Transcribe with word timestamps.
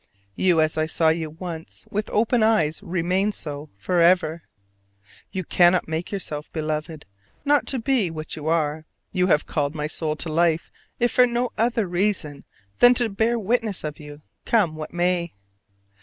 You 0.33 0.61
as 0.61 0.79
I 0.79 0.87
saw 0.87 1.09
you 1.09 1.29
once 1.29 1.85
with 1.91 2.09
open 2.09 2.41
eyes 2.41 2.81
remain 2.81 3.31
so 3.31 3.69
forever. 3.75 4.41
You 5.31 5.43
cannot 5.43 5.87
make 5.87 6.11
yourself, 6.11 6.51
Beloved, 6.51 7.05
not 7.45 7.67
to 7.67 7.77
be 7.77 8.09
what 8.09 8.35
you 8.35 8.47
are: 8.47 8.85
you 9.13 9.27
have 9.27 9.45
called 9.45 9.75
my 9.75 9.85
soul 9.85 10.15
to 10.15 10.33
life 10.33 10.71
if 10.99 11.11
for 11.11 11.27
no 11.27 11.51
other 11.55 11.85
reason 11.87 12.45
than 12.79 12.95
to 12.95 13.09
bear 13.09 13.37
witness 13.37 13.83
of 13.83 13.99
you, 13.99 14.23
come 14.43 14.75
what 14.75 14.91
may. 14.91 15.29